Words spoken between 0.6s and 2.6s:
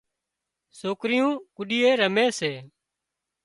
سوڪريون گڏيئي رمي سي